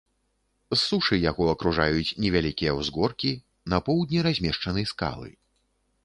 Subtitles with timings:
[0.73, 3.33] З сушы яго акружаюць невялікія ўзгоркі,
[3.73, 5.29] на поўдні размешчаны скалы.